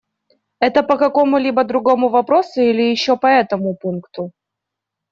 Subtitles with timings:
[0.59, 4.31] Это по какому-либо другому вопросу или еще по этому пункту?